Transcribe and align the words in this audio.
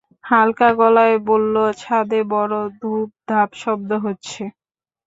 হালকা 0.23 0.69
গলায় 0.79 1.17
বলল, 1.27 1.55
ছাদে 1.81 2.19
বড় 2.31 2.55
ধুপধাপ 2.75 3.49
শব্দ 3.61 3.89
হচ্ছে? 4.05 4.43